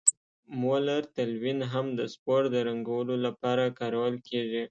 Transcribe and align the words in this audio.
مولر 0.61 1.01
تلوین 1.15 1.59
هم 1.71 1.85
د 1.99 2.01
سپور 2.13 2.41
د 2.53 2.55
رنګولو 2.69 3.15
لپاره 3.25 3.63
کارول 3.79 4.15
کیږي. 4.27 4.59